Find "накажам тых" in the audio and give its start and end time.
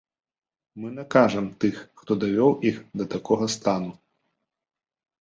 0.99-1.75